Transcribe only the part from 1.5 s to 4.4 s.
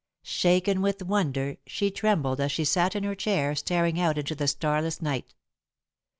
she trembled as she sat in her chair, staring out into